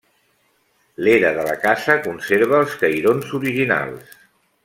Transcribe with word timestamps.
L'era 1.07 1.31
de 1.35 1.43
la 1.49 1.53
casa 1.65 1.99
conserva 2.07 2.57
els 2.61 2.75
cairons 2.85 3.37
originals. 3.43 4.19